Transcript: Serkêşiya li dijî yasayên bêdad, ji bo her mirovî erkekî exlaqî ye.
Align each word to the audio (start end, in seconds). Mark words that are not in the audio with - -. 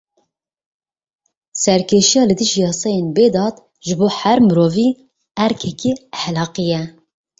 Serkêşiya 1.61 2.23
li 2.29 2.35
dijî 2.39 2.59
yasayên 2.67 3.07
bêdad, 3.15 3.55
ji 3.85 3.93
bo 3.99 4.07
her 4.19 4.37
mirovî 4.47 4.87
erkekî 5.45 5.91
exlaqî 6.19 6.65
ye. 6.71 6.81